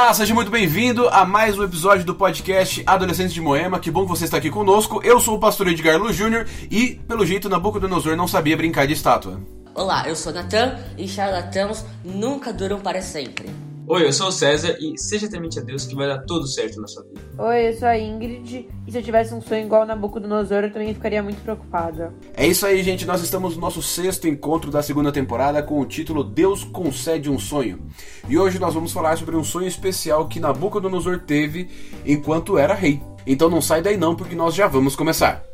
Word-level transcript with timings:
Olá, 0.00 0.14
seja 0.14 0.32
muito 0.32 0.48
bem-vindo 0.48 1.08
a 1.08 1.24
mais 1.24 1.58
um 1.58 1.64
episódio 1.64 2.04
do 2.04 2.14
podcast 2.14 2.84
Adolescentes 2.86 3.34
de 3.34 3.40
Moema. 3.40 3.80
Que 3.80 3.90
bom 3.90 4.04
que 4.04 4.10
você 4.10 4.26
está 4.26 4.36
aqui 4.36 4.48
conosco. 4.48 5.00
Eu 5.02 5.18
sou 5.18 5.34
o 5.34 5.40
pastor 5.40 5.66
Edgar 5.66 5.98
Lu 5.98 6.12
Jr. 6.12 6.46
e, 6.70 6.94
pelo 7.08 7.26
jeito, 7.26 7.48
Nabucodonosor 7.48 8.14
não 8.14 8.28
sabia 8.28 8.56
brincar 8.56 8.86
de 8.86 8.92
estátua. 8.92 9.40
Olá, 9.74 10.08
eu 10.08 10.14
sou 10.14 10.32
Natan 10.32 10.78
e 10.96 11.08
charlatãos 11.08 11.84
nunca 12.04 12.52
duram 12.52 12.78
para 12.78 13.02
sempre. 13.02 13.50
Oi, 13.90 14.04
eu 14.04 14.12
sou 14.12 14.28
o 14.28 14.32
César 14.32 14.76
e 14.78 14.98
seja 14.98 15.30
temente 15.30 15.58
a 15.58 15.62
Deus 15.62 15.86
que 15.86 15.94
vai 15.94 16.06
dar 16.06 16.18
tudo 16.18 16.46
certo 16.46 16.78
na 16.78 16.86
sua 16.86 17.02
vida. 17.04 17.22
Oi, 17.38 17.68
eu 17.70 17.72
sou 17.72 17.88
a 17.88 17.98
Ingrid 17.98 18.68
e 18.86 18.92
se 18.92 18.98
eu 18.98 19.02
tivesse 19.02 19.32
um 19.32 19.40
sonho 19.40 19.64
igual 19.64 19.82
o 19.82 19.86
Nabucodonosor 19.86 20.64
eu 20.64 20.70
também 20.70 20.92
ficaria 20.92 21.22
muito 21.22 21.40
preocupada. 21.40 22.12
É 22.36 22.46
isso 22.46 22.66
aí, 22.66 22.82
gente. 22.82 23.06
Nós 23.06 23.22
estamos 23.22 23.54
no 23.54 23.62
nosso 23.62 23.80
sexto 23.80 24.28
encontro 24.28 24.70
da 24.70 24.82
segunda 24.82 25.10
temporada 25.10 25.62
com 25.62 25.80
o 25.80 25.86
título 25.86 26.22
Deus 26.22 26.64
concede 26.64 27.30
um 27.30 27.38
sonho. 27.38 27.80
E 28.28 28.36
hoje 28.36 28.58
nós 28.58 28.74
vamos 28.74 28.92
falar 28.92 29.16
sobre 29.16 29.34
um 29.34 29.42
sonho 29.42 29.66
especial 29.66 30.28
que 30.28 30.38
Nabucodonosor 30.38 31.20
teve 31.20 31.70
enquanto 32.04 32.58
era 32.58 32.74
rei. 32.74 33.00
Então 33.26 33.48
não 33.48 33.62
sai 33.62 33.80
daí 33.80 33.96
não, 33.96 34.14
porque 34.14 34.34
nós 34.34 34.54
já 34.54 34.66
vamos 34.66 34.94
começar. 34.94 35.47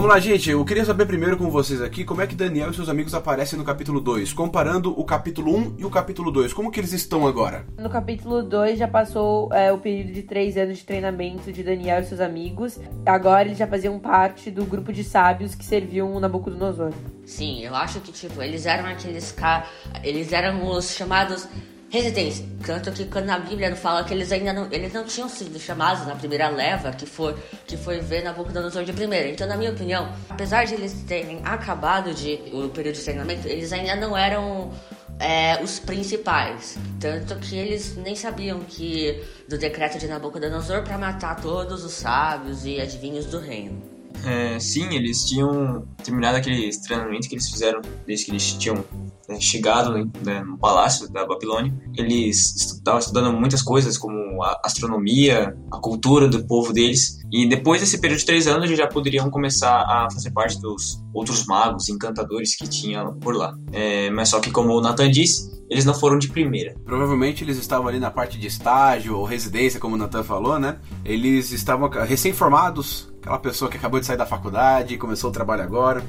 Vamos 0.00 0.14
lá, 0.14 0.18
gente. 0.18 0.48
Eu 0.48 0.64
queria 0.64 0.82
saber 0.82 1.04
primeiro 1.04 1.36
com 1.36 1.50
vocês 1.50 1.82
aqui 1.82 2.06
como 2.06 2.22
é 2.22 2.26
que 2.26 2.34
Daniel 2.34 2.70
e 2.70 2.74
seus 2.74 2.88
amigos 2.88 3.14
aparecem 3.14 3.58
no 3.58 3.66
capítulo 3.66 4.00
2, 4.00 4.32
comparando 4.32 4.98
o 4.98 5.04
capítulo 5.04 5.54
1 5.54 5.74
e 5.76 5.84
o 5.84 5.90
capítulo 5.90 6.30
2. 6.30 6.54
Como 6.54 6.70
que 6.70 6.80
eles 6.80 6.94
estão 6.94 7.26
agora? 7.26 7.66
No 7.76 7.90
capítulo 7.90 8.42
2 8.42 8.78
já 8.78 8.88
passou 8.88 9.52
é, 9.52 9.70
o 9.70 9.76
período 9.76 10.14
de 10.14 10.22
três 10.22 10.56
anos 10.56 10.78
de 10.78 10.84
treinamento 10.84 11.52
de 11.52 11.62
Daniel 11.62 12.00
e 12.00 12.04
seus 12.04 12.18
amigos. 12.18 12.80
Agora 13.04 13.42
eles 13.42 13.58
já 13.58 13.66
faziam 13.66 13.98
parte 13.98 14.50
do 14.50 14.64
grupo 14.64 14.90
de 14.90 15.04
sábios 15.04 15.54
que 15.54 15.66
serviam 15.66 16.10
o 16.14 16.18
Nabucodonosor. 16.18 16.94
Sim, 17.26 17.60
eu 17.62 17.74
acho 17.74 18.00
que 18.00 18.10
tipo, 18.10 18.40
eles 18.40 18.64
eram 18.64 18.86
aqueles 18.86 19.30
caras. 19.32 19.68
Eles 20.02 20.32
eram 20.32 20.66
os 20.66 20.94
chamados 20.94 21.46
residentes. 21.90 22.42
Tanto 22.64 22.92
que 22.92 23.04
quando 23.06 23.26
na 23.26 23.38
Bíblia 23.38 23.74
fala 23.74 24.04
que 24.04 24.14
eles 24.14 24.30
ainda 24.30 24.52
não, 24.52 24.68
eles 24.70 24.92
não 24.92 25.04
tinham 25.04 25.28
sido 25.28 25.58
chamados 25.58 26.06
na 26.06 26.14
primeira 26.14 26.48
leva, 26.48 26.92
que 26.92 27.04
foi, 27.04 27.34
que 27.66 27.76
foi 27.76 27.98
ver 28.00 28.22
Nabucodonosor 28.22 28.84
de 28.84 28.92
primeira. 28.92 29.28
Então, 29.28 29.46
na 29.46 29.56
minha 29.56 29.72
opinião, 29.72 30.10
apesar 30.28 30.64
de 30.64 30.74
eles 30.74 30.92
terem 31.06 31.40
acabado 31.44 32.14
de 32.14 32.40
o 32.52 32.68
período 32.68 32.94
de 32.94 33.02
treinamento, 33.02 33.48
eles 33.48 33.72
ainda 33.72 33.96
não 33.96 34.16
eram 34.16 34.72
é, 35.18 35.62
os 35.62 35.80
principais. 35.80 36.78
Tanto 37.00 37.36
que 37.36 37.56
eles 37.56 37.96
nem 37.96 38.14
sabiam 38.14 38.60
que 38.60 39.22
do 39.48 39.58
decreto 39.58 39.98
de 39.98 40.06
Nabucodonosor 40.06 40.82
para 40.82 40.96
matar 40.96 41.40
todos 41.40 41.84
os 41.84 41.92
sábios 41.92 42.64
e 42.64 42.80
adivinhos 42.80 43.26
do 43.26 43.40
reino. 43.40 43.99
É, 44.24 44.58
sim, 44.58 44.94
eles 44.94 45.24
tinham 45.24 45.86
terminado 46.02 46.36
aquele 46.36 46.70
treinamento 46.80 47.28
que 47.28 47.34
eles 47.34 47.48
fizeram 47.48 47.80
desde 48.06 48.26
que 48.26 48.30
eles 48.32 48.52
tinham 48.54 48.84
né, 49.28 49.40
chegado 49.40 50.10
né, 50.24 50.42
no 50.42 50.58
palácio 50.58 51.10
da 51.10 51.26
Babilônia. 51.26 51.72
Eles 51.96 52.54
estavam 52.56 52.98
estudando 52.98 53.32
muitas 53.32 53.62
coisas, 53.62 53.96
como 53.96 54.42
a 54.42 54.60
astronomia, 54.64 55.56
a 55.70 55.78
cultura 55.78 56.28
do 56.28 56.44
povo 56.44 56.72
deles. 56.72 57.18
E 57.32 57.48
depois 57.48 57.80
desse 57.80 58.00
período 58.00 58.18
de 58.18 58.26
três 58.26 58.46
anos, 58.46 58.64
eles 58.64 58.78
já 58.78 58.86
poderiam 58.86 59.30
começar 59.30 59.82
a 59.82 60.08
fazer 60.12 60.32
parte 60.32 60.60
dos 60.60 61.00
outros 61.14 61.46
magos, 61.46 61.88
encantadores 61.88 62.56
que 62.56 62.68
tinha 62.68 63.04
por 63.04 63.36
lá. 63.36 63.54
É, 63.72 64.10
mas 64.10 64.28
só 64.28 64.40
que, 64.40 64.50
como 64.50 64.72
o 64.72 64.80
Nathan 64.80 65.10
disse, 65.10 65.60
eles 65.70 65.84
não 65.84 65.94
foram 65.94 66.18
de 66.18 66.28
primeira. 66.28 66.74
Provavelmente 66.84 67.44
eles 67.44 67.56
estavam 67.56 67.86
ali 67.86 68.00
na 68.00 68.10
parte 68.10 68.36
de 68.36 68.48
estágio 68.48 69.16
ou 69.16 69.24
residência, 69.24 69.78
como 69.78 69.94
o 69.94 69.98
Nathan 69.98 70.24
falou, 70.24 70.58
né? 70.58 70.78
Eles 71.04 71.52
estavam 71.52 71.88
recém-formados, 71.88 73.09
aquela 73.20 73.38
pessoa 73.38 73.70
que 73.70 73.76
acabou 73.76 74.00
de 74.00 74.06
sair 74.06 74.16
da 74.16 74.26
faculdade, 74.26 74.96
começou 74.96 75.30
o 75.30 75.32
trabalho 75.32 75.62
agora. 75.62 76.02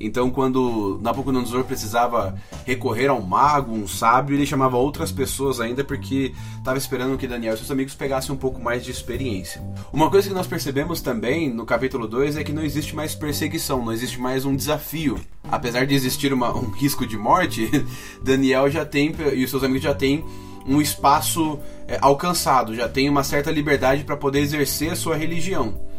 Então, 0.00 0.30
quando 0.30 0.98
Nabucodonosor 1.02 1.62
precisava 1.64 2.34
recorrer 2.64 3.08
a 3.08 3.14
um 3.14 3.20
mago, 3.20 3.74
um 3.74 3.86
sábio, 3.86 4.34
ele 4.34 4.46
chamava 4.46 4.78
outras 4.78 5.12
pessoas 5.12 5.60
ainda 5.60 5.84
porque 5.84 6.32
estava 6.56 6.78
esperando 6.78 7.18
que 7.18 7.26
Daniel 7.26 7.52
e 7.52 7.58
seus 7.58 7.70
amigos 7.70 7.94
pegassem 7.94 8.34
um 8.34 8.38
pouco 8.38 8.58
mais 8.58 8.82
de 8.82 8.90
experiência. 8.90 9.62
Uma 9.92 10.10
coisa 10.10 10.28
que 10.28 10.34
nós 10.34 10.46
percebemos 10.46 11.02
também 11.02 11.52
no 11.52 11.66
capítulo 11.66 12.08
2 12.08 12.38
é 12.38 12.44
que 12.44 12.52
não 12.52 12.64
existe 12.64 12.96
mais 12.96 13.14
perseguição, 13.14 13.84
não 13.84 13.92
existe 13.92 14.18
mais 14.18 14.46
um 14.46 14.56
desafio. 14.56 15.20
Apesar 15.50 15.86
de 15.86 15.94
existir 15.94 16.32
uma, 16.32 16.50
um 16.56 16.70
risco 16.70 17.06
de 17.06 17.18
morte, 17.18 17.70
Daniel 18.24 18.70
já 18.70 18.86
tem 18.86 19.14
e 19.34 19.44
os 19.44 19.50
seus 19.50 19.62
amigos 19.62 19.82
já 19.82 19.94
têm 19.94 20.24
um 20.66 20.80
espaço 20.80 21.58
é, 21.86 21.98
alcançado, 22.00 22.74
já 22.74 22.88
tem 22.88 23.08
uma 23.08 23.22
certa 23.22 23.50
liberdade 23.50 24.04
para 24.04 24.16
poder 24.16 24.40
exercer 24.40 24.92
a 24.92 24.96
sua 24.96 25.14
religião. 25.14 25.89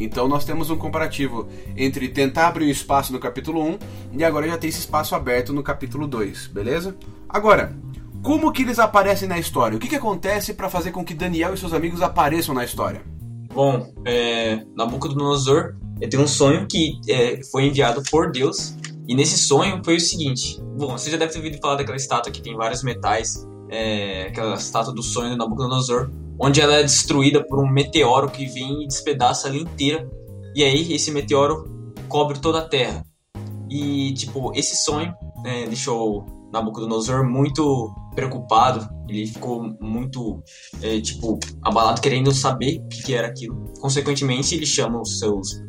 Então 0.00 0.26
nós 0.26 0.44
temos 0.44 0.70
um 0.70 0.76
comparativo 0.76 1.46
entre 1.76 2.08
tentar 2.08 2.48
abrir 2.48 2.64
um 2.64 2.70
espaço 2.70 3.12
no 3.12 3.18
capítulo 3.18 3.62
1 3.62 3.78
e 4.18 4.24
agora 4.24 4.48
já 4.48 4.56
tem 4.56 4.70
esse 4.70 4.80
espaço 4.80 5.14
aberto 5.14 5.52
no 5.52 5.62
capítulo 5.62 6.06
2, 6.06 6.46
beleza? 6.48 6.96
Agora, 7.28 7.76
como 8.22 8.50
que 8.50 8.62
eles 8.62 8.78
aparecem 8.78 9.28
na 9.28 9.38
história? 9.38 9.76
O 9.76 9.80
que, 9.80 9.88
que 9.88 9.96
acontece 9.96 10.54
para 10.54 10.70
fazer 10.70 10.90
com 10.90 11.04
que 11.04 11.14
Daniel 11.14 11.52
e 11.52 11.58
seus 11.58 11.74
amigos 11.74 12.00
apareçam 12.00 12.54
na 12.54 12.64
história? 12.64 13.02
Bom, 13.52 13.92
é, 14.04 14.64
Nabucodonosor 14.76 15.74
tem 16.08 16.18
um 16.18 16.26
sonho 16.26 16.66
que 16.66 16.98
é, 17.08 17.42
foi 17.50 17.64
enviado 17.66 18.02
por 18.10 18.30
Deus 18.30 18.74
e 19.06 19.14
nesse 19.14 19.36
sonho 19.36 19.82
foi 19.84 19.96
o 19.96 20.00
seguinte. 20.00 20.58
Bom, 20.78 20.96
você 20.96 21.10
já 21.10 21.18
deve 21.18 21.32
ter 21.32 21.38
ouvido 21.38 21.58
falar 21.60 21.76
daquela 21.76 21.96
estátua 21.96 22.32
que 22.32 22.40
tem 22.40 22.56
vários 22.56 22.82
metais, 22.82 23.46
é, 23.68 24.28
aquela 24.28 24.54
estátua 24.54 24.94
do 24.94 25.02
sonho 25.02 25.30
do 25.30 25.36
Nabucodonosor 25.36 26.10
onde 26.40 26.60
ela 26.60 26.76
é 26.76 26.82
destruída 26.82 27.44
por 27.44 27.62
um 27.62 27.70
meteoro 27.70 28.30
que 28.30 28.46
vem 28.46 28.82
e 28.82 28.86
despedaça 28.86 29.48
ela 29.48 29.58
inteira. 29.58 30.08
E 30.54 30.64
aí 30.64 30.92
esse 30.92 31.10
meteoro 31.10 31.92
cobre 32.08 32.38
toda 32.38 32.60
a 32.60 32.68
Terra. 32.68 33.04
E 33.68 34.12
tipo, 34.14 34.52
esse 34.54 34.76
sonho 34.76 35.14
né, 35.44 35.66
deixou 35.66 36.24
Nabucodonosor 36.52 37.24
muito 37.24 37.94
preocupado. 38.14 38.88
Ele 39.08 39.26
ficou 39.26 39.62
muito, 39.80 40.42
é, 40.82 41.00
tipo, 41.00 41.38
abalado, 41.62 42.00
querendo 42.00 42.32
saber 42.32 42.80
o 42.80 42.88
que, 42.88 43.14
era 43.14 43.28
aquilo. 43.28 43.64
Consequentemente, 43.80 44.54
ele 44.54 44.66
chama 44.66 45.00
os 45.00 45.18
seus 45.18 45.60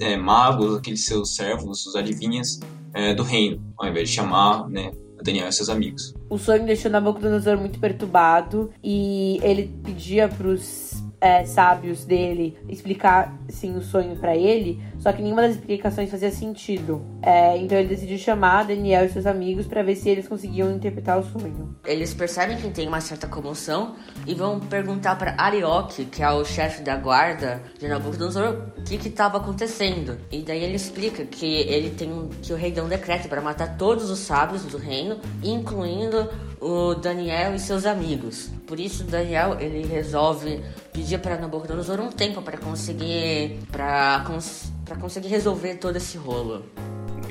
é, 0.00 0.16
magos, 0.16 0.76
aqueles 0.76 1.04
seus 1.04 1.34
servos, 1.34 1.86
os 1.86 1.94
adivinhas 1.94 2.60
é, 2.94 3.14
do 3.14 3.22
reino, 3.22 3.62
ao 3.78 3.88
invés 3.88 4.08
de 4.08 4.14
chamar, 4.14 4.68
né, 4.68 4.90
Daniel 5.28 5.48
e 5.48 5.52
seus 5.52 5.68
amigos. 5.68 6.14
O 6.30 6.38
sonho 6.38 6.64
deixou 6.64 6.90
Nabucodonosor 6.90 7.58
muito 7.58 7.78
perturbado 7.78 8.70
e 8.82 9.38
ele 9.42 9.70
pedia 9.84 10.26
para 10.28 10.48
os 10.48 10.87
é, 11.20 11.44
sábios 11.44 12.04
dele 12.04 12.56
explicar 12.68 13.36
sim 13.48 13.76
o 13.76 13.82
sonho 13.82 14.16
para 14.16 14.36
ele, 14.36 14.80
só 14.98 15.12
que 15.12 15.22
nenhuma 15.22 15.42
das 15.42 15.52
explicações 15.52 16.10
fazia 16.10 16.30
sentido. 16.30 17.02
É, 17.22 17.56
então 17.58 17.76
ele 17.76 17.88
decidiu 17.88 18.18
chamar 18.18 18.64
Daniel 18.64 19.04
e 19.04 19.08
seus 19.08 19.26
amigos 19.26 19.66
para 19.66 19.82
ver 19.82 19.96
se 19.96 20.08
eles 20.08 20.28
conseguiam 20.28 20.70
interpretar 20.70 21.18
o 21.18 21.22
sonho. 21.22 21.76
Eles 21.84 22.14
percebem 22.14 22.56
que 22.56 22.70
tem 22.70 22.86
uma 22.86 23.00
certa 23.00 23.26
comoção 23.26 23.96
e 24.26 24.34
vão 24.34 24.60
perguntar 24.60 25.16
para 25.16 25.34
Arioque, 25.38 26.04
que 26.04 26.22
é 26.22 26.30
o 26.30 26.44
chefe 26.44 26.82
da 26.82 26.96
guarda 26.96 27.62
de 27.78 27.88
Nabucodonosor, 27.88 28.72
o 28.78 28.82
que 28.82 29.08
estava 29.08 29.38
acontecendo. 29.38 30.18
E 30.30 30.42
daí 30.42 30.62
ele 30.62 30.76
explica 30.76 31.24
que 31.24 31.46
ele 31.46 31.90
tem 31.90 32.28
que 32.42 32.52
o 32.52 32.56
rei 32.56 32.70
deu 32.70 32.84
um 32.84 32.88
decreto 32.88 33.28
para 33.28 33.40
matar 33.40 33.76
todos 33.76 34.10
os 34.10 34.18
sábios 34.20 34.64
do 34.64 34.78
reino, 34.78 35.18
incluindo 35.42 36.28
o 36.60 36.94
Daniel 36.94 37.54
e 37.54 37.58
seus 37.58 37.86
amigos. 37.86 38.50
Por 38.66 38.78
isso 38.78 39.04
Daniel 39.04 39.58
ele 39.60 39.86
resolve 39.86 40.62
pedir 40.92 41.18
para 41.18 41.38
Nabucodonosor 41.38 42.00
um 42.00 42.10
tempo 42.10 42.42
para 42.42 42.58
conseguir 42.58 43.58
para 43.70 44.24
cons 44.26 44.72
conseguir 45.00 45.28
resolver 45.28 45.74
todo 45.74 45.96
esse 45.96 46.16
rolo. 46.16 46.64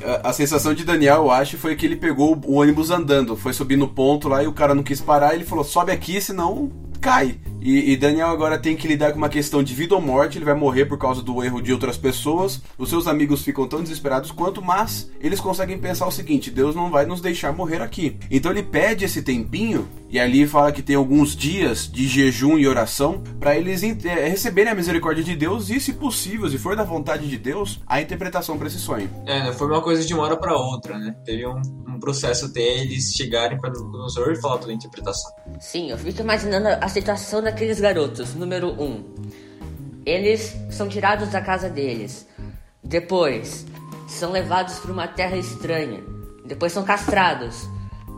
A, 0.03 0.29
a, 0.29 0.33
sensação 0.33 0.75
de 0.75 0.83
Daniel, 0.83 1.23
eu 1.23 1.31
acho, 1.31 1.57
foi 1.57 1.75
que 1.75 1.85
ele 1.85 1.95
pegou 1.95 2.39
o 2.45 2.53
ônibus 2.53 2.91
andando, 2.91 3.35
foi 3.35 3.51
subir 3.51 3.75
no 3.75 3.87
ponto 3.87 4.29
lá 4.29 4.43
e 4.43 4.47
o 4.47 4.53
cara 4.53 4.75
não 4.75 4.83
quis 4.83 5.01
parar, 5.01 5.33
ele 5.33 5.43
falou: 5.43 5.63
"Sobe 5.63 5.91
aqui, 5.91 6.21
senão 6.21 6.71
cai". 7.01 7.39
E, 7.61 7.91
e, 7.91 7.97
Daniel 7.97 8.27
agora 8.27 8.57
tem 8.57 8.75
que 8.75 8.87
lidar 8.87 9.11
com 9.11 9.17
uma 9.17 9.29
questão 9.29 9.63
de 9.63 9.73
vida 9.73 9.95
ou 9.95 10.01
morte. 10.01 10.37
Ele 10.37 10.45
vai 10.45 10.53
morrer 10.53 10.85
por 10.85 10.97
causa 10.97 11.21
do 11.21 11.43
erro 11.43 11.61
de 11.61 11.73
outras 11.73 11.97
pessoas. 11.97 12.61
Os 12.77 12.89
seus 12.89 13.07
amigos 13.07 13.43
ficam 13.43 13.67
tão 13.67 13.81
desesperados 13.81 14.31
quanto, 14.31 14.61
mas 14.61 15.09
eles 15.19 15.39
conseguem 15.39 15.77
pensar 15.77 16.07
o 16.07 16.11
seguinte: 16.11 16.51
Deus 16.51 16.75
não 16.75 16.89
vai 16.89 17.05
nos 17.05 17.21
deixar 17.21 17.51
morrer 17.51 17.81
aqui. 17.81 18.17
Então 18.29 18.51
ele 18.51 18.63
pede 18.63 19.05
esse 19.05 19.21
tempinho 19.21 19.87
e 20.09 20.19
ali 20.19 20.47
fala 20.47 20.71
que 20.71 20.81
tem 20.81 20.95
alguns 20.95 21.35
dias 21.35 21.89
de 21.91 22.07
jejum 22.07 22.57
e 22.57 22.67
oração 22.67 23.21
para 23.39 23.57
eles 23.57 23.83
é, 23.83 24.27
receberem 24.27 24.71
a 24.71 24.75
misericórdia 24.75 25.23
de 25.23 25.35
Deus 25.35 25.69
e, 25.69 25.79
se 25.79 25.93
possível, 25.93 26.49
se 26.49 26.57
for 26.57 26.75
da 26.75 26.83
vontade 26.83 27.27
de 27.27 27.37
Deus, 27.37 27.81
a 27.85 28.01
interpretação 28.01 28.57
para 28.57 28.67
esse 28.67 28.79
sonho. 28.79 29.09
É, 29.25 29.43
não 29.43 29.53
foi 29.53 29.67
uma 29.67 29.81
coisa 29.81 30.05
de 30.05 30.13
uma 30.13 30.23
hora 30.23 30.37
para 30.37 30.53
outra, 30.55 30.97
né? 30.97 31.15
Teve 31.25 31.45
um, 31.45 31.61
um 31.87 31.99
processo 31.99 32.45
até 32.45 32.61
eles 32.61 33.11
chegarem 33.13 33.57
para 33.59 33.73
o 33.77 34.31
e 34.31 34.35
falar 34.41 34.57
toda 34.59 34.71
a 34.71 34.75
interpretação. 34.75 35.31
Sim, 35.59 35.91
eu 35.91 35.97
fico 35.97 36.21
imaginando 36.21 36.67
a 36.67 36.87
situação 36.87 37.41
daqueles 37.47 37.79
garotos. 37.79 38.35
Número 38.35 38.69
1. 38.71 38.83
Um, 38.83 39.03
eles 40.05 40.55
são 40.69 40.87
tirados 40.87 41.29
da 41.29 41.41
casa 41.41 41.69
deles. 41.69 42.27
Depois, 42.83 43.65
são 44.07 44.31
levados 44.31 44.79
para 44.79 44.91
uma 44.91 45.07
terra 45.07 45.37
estranha. 45.37 46.03
Depois 46.45 46.73
são 46.73 46.83
castrados. 46.83 47.67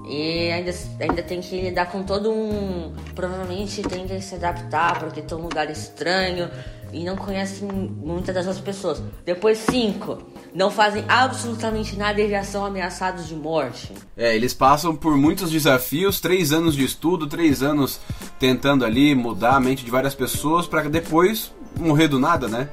E 0.10 0.52
ainda, 0.52 0.74
ainda 1.00 1.22
tem 1.22 1.40
que 1.40 1.62
lidar 1.62 1.86
com 1.92 2.02
todo 2.02 2.32
um. 2.32 2.94
Provavelmente 3.14 3.84
tem 3.84 4.08
que 4.08 4.20
se 4.22 4.36
adaptar 4.36 5.00
porque 5.00 5.20
estão 5.20 5.40
um 5.40 5.44
lugar 5.44 5.70
estranho 5.70 6.50
e 6.92 7.04
não 7.04 7.16
conhecem 7.16 7.68
muitas 7.68 8.34
das 8.34 8.48
outras 8.48 8.64
pessoas. 8.64 9.04
Depois, 9.24 9.60
cinco. 9.60 10.18
não 10.54 10.72
fazem 10.72 11.06
absolutamente 11.08 11.96
nada 11.96 12.20
e 12.20 12.30
já 12.30 12.44
são 12.44 12.66
ameaçados 12.66 13.28
de 13.28 13.36
morte. 13.36 13.94
É, 14.18 14.36
eles 14.36 14.52
passam 14.52 14.96
por 14.96 15.16
muitos 15.16 15.52
desafios, 15.52 16.20
três 16.20 16.52
anos 16.52 16.76
de 16.76 16.84
estudo, 16.84 17.28
três 17.28 17.62
anos 17.62 18.00
tentando 18.40 18.84
ali 18.84 19.14
mudar 19.14 19.56
a 19.56 19.60
mente 19.60 19.86
de 19.86 19.92
várias 19.92 20.16
pessoas 20.16 20.66
para 20.66 20.90
depois 20.90 21.54
morrer 21.78 22.08
do 22.08 22.18
nada, 22.20 22.48
né? 22.48 22.70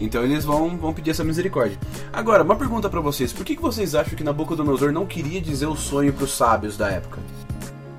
Então 0.00 0.24
eles 0.24 0.44
vão, 0.44 0.76
vão 0.76 0.92
pedir 0.92 1.10
essa 1.10 1.24
misericórdia. 1.24 1.78
Agora, 2.12 2.42
uma 2.42 2.56
pergunta 2.56 2.88
para 2.88 3.00
vocês: 3.00 3.32
por 3.32 3.44
que, 3.44 3.56
que 3.56 3.62
vocês 3.62 3.94
acham 3.94 4.14
que 4.14 4.24
Nabucodonosor 4.24 4.92
não 4.92 5.06
queria 5.06 5.40
dizer 5.40 5.66
o 5.66 5.76
sonho 5.76 6.12
para 6.12 6.24
os 6.24 6.36
sábios 6.36 6.76
da 6.76 6.88
época? 6.90 7.20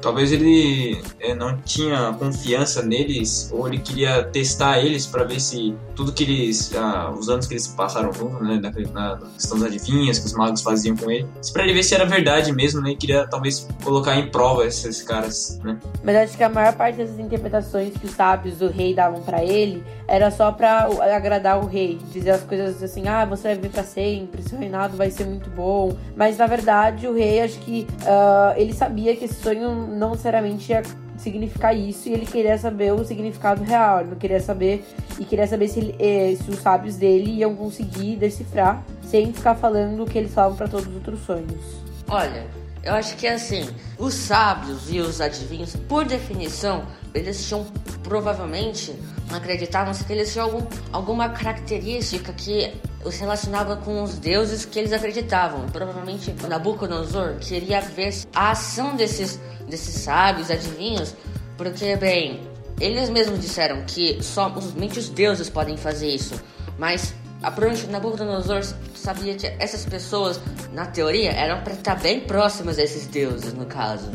Talvez 0.03 0.33
ele 0.33 1.01
é, 1.21 1.33
não 1.33 1.57
tinha 1.57 2.13
confiança 2.19 2.83
neles, 2.83 3.49
ou 3.53 3.67
ele 3.67 3.79
queria 3.79 4.23
testar 4.25 4.79
eles 4.79 5.07
para 5.07 5.23
ver 5.23 5.39
se 5.39 5.73
tudo 5.95 6.11
que 6.11 6.23
eles. 6.23 6.75
Ah, 6.75 7.13
os 7.17 7.29
anos 7.29 7.47
que 7.47 7.53
eles 7.53 7.67
passaram 7.69 8.11
juntos, 8.11 8.41
né, 8.41 8.59
na, 8.61 8.71
na, 8.91 9.17
questão 9.33 9.57
das 9.57 9.69
adivinhas 9.69 10.19
que 10.19 10.25
os 10.25 10.33
magos 10.33 10.61
faziam 10.61 10.97
com 10.97 11.09
ele, 11.09 11.25
para 11.53 11.63
ele 11.63 11.73
ver 11.73 11.83
se 11.83 11.95
era 11.95 12.05
verdade 12.05 12.51
mesmo, 12.51 12.81
né, 12.81 12.91
e 12.91 12.95
queria 12.97 13.25
talvez 13.27 13.67
colocar 13.81 14.15
em 14.15 14.29
prova 14.29 14.65
esses 14.65 15.01
caras, 15.01 15.59
né. 15.63 15.79
Mas 16.03 16.15
acho 16.17 16.37
que 16.37 16.43
a 16.43 16.49
maior 16.49 16.73
parte 16.73 16.97
dessas 16.97 17.17
interpretações 17.17 17.93
que 17.93 18.05
os 18.05 18.11
sábios 18.11 18.57
do 18.57 18.67
rei 18.67 18.93
davam 18.93 19.21
para 19.21 19.41
ele 19.43 19.83
era 20.07 20.29
só 20.29 20.51
para 20.51 20.89
agradar 21.15 21.63
o 21.63 21.65
rei, 21.65 21.97
dizer 22.11 22.31
as 22.31 22.43
coisas 22.43 22.81
assim: 22.83 23.07
ah, 23.07 23.25
você 23.25 23.49
vai 23.49 23.55
viver 23.55 23.69
para 23.69 23.83
sempre, 23.83 24.41
seu 24.41 24.59
reinado 24.59 24.97
vai 24.97 25.09
ser 25.09 25.25
muito 25.25 25.49
bom. 25.49 25.95
Mas 26.15 26.37
na 26.37 26.45
verdade, 26.45 27.07
o 27.07 27.13
rei, 27.13 27.41
acho 27.41 27.59
que 27.59 27.87
uh, 28.01 28.57
ele 28.57 28.73
sabia 28.73 29.15
que 29.15 29.25
esse 29.25 29.41
sonho 29.41 29.92
não 29.93 30.11
necessariamente 30.11 30.71
ia 30.71 30.83
significar 31.17 31.75
isso 31.75 32.09
e 32.09 32.13
ele 32.13 32.25
queria 32.25 32.57
saber 32.57 32.91
o 32.93 33.03
significado 33.05 33.63
real. 33.63 34.01
Ele 34.01 34.09
não 34.11 34.17
queria 34.17 34.39
saber 34.39 34.85
e 35.19 35.25
queria 35.25 35.47
saber 35.47 35.67
se, 35.67 35.79
ele, 35.79 35.95
eh, 35.99 36.35
se 36.35 36.49
os 36.49 36.59
sábios 36.59 36.95
dele 36.95 37.31
iam 37.31 37.55
conseguir 37.55 38.17
decifrar 38.17 38.83
sem 39.03 39.31
ficar 39.31 39.55
falando 39.55 40.03
o 40.03 40.05
que 40.05 40.17
eles 40.17 40.33
falam 40.33 40.55
para 40.55 40.67
todos 40.67 40.87
os 40.87 40.95
outros 40.95 41.19
sonhos. 41.21 41.83
Olha, 42.07 42.45
eu 42.83 42.93
acho 42.93 43.15
que 43.15 43.27
assim, 43.27 43.69
os 43.97 44.13
sábios 44.13 44.91
e 44.91 44.99
os 44.99 45.21
adivinhos, 45.21 45.75
por 45.87 46.03
definição, 46.03 46.83
eles 47.13 47.47
tinham 47.47 47.65
provavelmente 48.03 48.93
acreditavam 49.31 49.93
que 49.93 50.13
eles 50.13 50.31
tinham 50.31 50.45
algum, 50.45 50.65
alguma 50.91 51.29
característica 51.29 52.33
que 52.33 52.73
os 53.05 53.19
relacionava 53.19 53.77
com 53.77 54.03
os 54.03 54.17
deuses 54.17 54.65
que 54.65 54.79
eles 54.79 54.93
acreditavam. 54.93 55.67
Provavelmente 55.67 56.33
Nabucodonosor 56.47 57.35
queria 57.39 57.81
ver 57.81 58.13
a 58.33 58.51
ação 58.51 58.95
desses, 58.95 59.39
desses 59.67 59.95
sábios, 59.95 60.49
adivinhos, 60.49 61.15
porque, 61.57 61.95
bem, 61.95 62.41
eles 62.79 63.09
mesmos 63.09 63.39
disseram 63.39 63.83
que 63.85 64.21
somente 64.23 64.99
os 64.99 65.09
deuses 65.09 65.49
podem 65.49 65.77
fazer 65.77 66.09
isso, 66.09 66.41
mas 66.77 67.13
a 67.41 67.51
provavelmente 67.51 67.91
Nabucodonosor 67.91 68.63
sabia 68.95 69.35
que 69.35 69.47
essas 69.59 69.85
pessoas, 69.85 70.39
na 70.73 70.85
teoria, 70.85 71.31
eram 71.31 71.61
para 71.61 71.73
estar 71.73 71.95
bem 71.95 72.21
próximas 72.21 72.77
desses 72.77 73.05
deuses, 73.07 73.53
no 73.53 73.65
caso. 73.65 74.09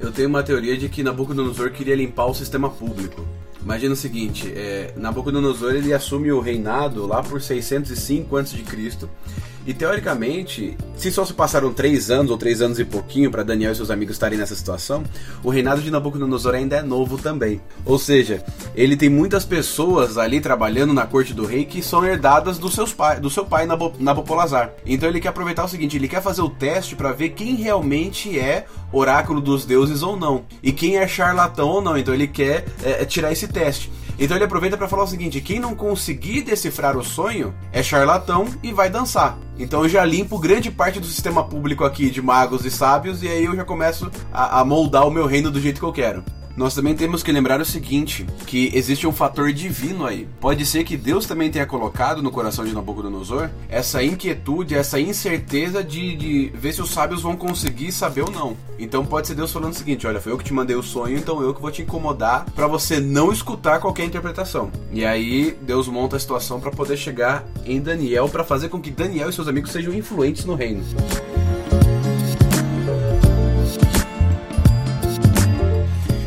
Eu 0.00 0.10
tenho 0.10 0.28
uma 0.28 0.42
teoria 0.42 0.76
de 0.76 0.88
que 0.88 1.02
Nabucodonosor 1.02 1.70
queria 1.70 1.94
limpar 1.94 2.26
o 2.26 2.34
sistema 2.34 2.68
público. 2.68 3.26
Imagina 3.64 3.94
o 3.94 3.96
seguinte, 3.96 4.52
é, 4.54 4.92
Nabucodonosor 4.94 5.74
ele 5.74 5.94
assume 5.94 6.30
o 6.30 6.38
reinado 6.38 7.06
lá 7.06 7.22
por 7.22 7.40
605 7.40 8.36
a.C. 8.36 8.62
E 9.66 9.72
teoricamente, 9.72 10.76
se 10.94 11.10
só 11.10 11.24
se 11.24 11.32
passaram 11.32 11.72
três 11.72 12.10
anos 12.10 12.30
ou 12.30 12.36
três 12.36 12.60
anos 12.60 12.78
e 12.78 12.84
pouquinho 12.84 13.30
para 13.30 13.42
Daniel 13.42 13.72
e 13.72 13.74
seus 13.74 13.90
amigos 13.90 14.16
estarem 14.16 14.38
nessa 14.38 14.54
situação, 14.54 15.02
o 15.42 15.48
reinado 15.48 15.80
de 15.80 15.90
Nabucodonosor 15.90 16.54
ainda 16.54 16.76
é 16.76 16.82
novo 16.82 17.16
também. 17.16 17.60
Ou 17.84 17.98
seja, 17.98 18.44
ele 18.74 18.94
tem 18.96 19.08
muitas 19.08 19.44
pessoas 19.44 20.18
ali 20.18 20.40
trabalhando 20.40 20.92
na 20.92 21.06
corte 21.06 21.32
do 21.32 21.46
rei 21.46 21.64
que 21.64 21.82
são 21.82 22.04
herdadas 22.04 22.58
do, 22.58 22.70
seus 22.70 22.92
pai, 22.92 23.18
do 23.18 23.30
seu 23.30 23.46
pai 23.46 23.66
Nabopolazar. 23.98 24.70
Então 24.84 25.08
ele 25.08 25.20
quer 25.20 25.28
aproveitar 25.28 25.64
o 25.64 25.68
seguinte: 25.68 25.96
ele 25.96 26.08
quer 26.08 26.20
fazer 26.20 26.42
o 26.42 26.50
teste 26.50 26.94
para 26.94 27.12
ver 27.12 27.30
quem 27.30 27.54
realmente 27.54 28.38
é 28.38 28.66
oráculo 28.92 29.40
dos 29.40 29.64
deuses 29.64 30.02
ou 30.02 30.16
não, 30.16 30.44
e 30.62 30.72
quem 30.72 30.98
é 30.98 31.08
charlatão 31.08 31.68
ou 31.68 31.80
não. 31.80 31.96
Então 31.96 32.12
ele 32.12 32.28
quer 32.28 32.66
é, 32.82 33.02
é 33.02 33.04
tirar 33.06 33.32
esse 33.32 33.48
teste. 33.48 33.90
Então 34.18 34.36
ele 34.36 34.44
aproveita 34.44 34.76
para 34.76 34.88
falar 34.88 35.04
o 35.04 35.08
seguinte: 35.08 35.40
quem 35.40 35.58
não 35.58 35.74
conseguir 35.74 36.42
decifrar 36.42 36.96
o 36.96 37.04
sonho 37.04 37.54
é 37.72 37.82
charlatão 37.82 38.46
e 38.62 38.72
vai 38.72 38.88
dançar. 38.88 39.38
Então 39.58 39.82
eu 39.82 39.88
já 39.88 40.04
limpo 40.04 40.38
grande 40.38 40.70
parte 40.70 41.00
do 41.00 41.06
sistema 41.06 41.44
público 41.44 41.84
aqui 41.84 42.10
de 42.10 42.22
magos 42.22 42.64
e 42.64 42.70
sábios 42.70 43.22
e 43.22 43.28
aí 43.28 43.44
eu 43.44 43.54
já 43.54 43.64
começo 43.64 44.10
a, 44.32 44.60
a 44.60 44.64
moldar 44.64 45.06
o 45.06 45.10
meu 45.10 45.26
reino 45.26 45.50
do 45.50 45.60
jeito 45.60 45.78
que 45.78 45.86
eu 45.86 45.92
quero. 45.92 46.24
Nós 46.56 46.74
também 46.74 46.94
temos 46.94 47.22
que 47.22 47.32
lembrar 47.32 47.60
o 47.60 47.64
seguinte, 47.64 48.24
que 48.46 48.70
existe 48.74 49.06
um 49.06 49.12
fator 49.12 49.52
divino 49.52 50.06
aí. 50.06 50.28
Pode 50.40 50.64
ser 50.64 50.84
que 50.84 50.96
Deus 50.96 51.26
também 51.26 51.50
tenha 51.50 51.66
colocado 51.66 52.22
no 52.22 52.30
coração 52.30 52.64
de 52.64 52.72
Nabucodonosor 52.72 53.50
essa 53.68 54.02
inquietude, 54.02 54.74
essa 54.74 55.00
incerteza 55.00 55.82
de, 55.82 56.16
de 56.16 56.52
ver 56.54 56.72
se 56.72 56.80
os 56.80 56.90
sábios 56.90 57.22
vão 57.22 57.36
conseguir 57.36 57.90
saber 57.90 58.22
ou 58.22 58.30
não. 58.30 58.56
Então 58.78 59.04
pode 59.04 59.26
ser 59.26 59.34
Deus 59.34 59.52
falando 59.52 59.72
o 59.72 59.76
seguinte, 59.76 60.06
olha, 60.06 60.20
foi 60.20 60.32
eu 60.32 60.38
que 60.38 60.44
te 60.44 60.52
mandei 60.52 60.76
o 60.76 60.82
sonho, 60.82 61.18
então 61.18 61.42
eu 61.42 61.52
que 61.52 61.60
vou 61.60 61.70
te 61.70 61.82
incomodar 61.82 62.44
para 62.54 62.68
você 62.68 63.00
não 63.00 63.32
escutar 63.32 63.80
qualquer 63.80 64.04
interpretação. 64.04 64.70
E 64.92 65.04
aí 65.04 65.56
Deus 65.62 65.88
monta 65.88 66.16
a 66.16 66.20
situação 66.20 66.60
para 66.60 66.70
poder 66.70 66.96
chegar 66.96 67.44
em 67.64 67.80
Daniel 67.80 68.28
para 68.28 68.44
fazer 68.44 68.68
com 68.68 68.80
que 68.80 68.90
Daniel 68.90 69.28
e 69.28 69.32
seus 69.32 69.48
amigos 69.48 69.72
sejam 69.72 69.92
influentes 69.92 70.44
no 70.44 70.54
reino. 70.54 70.84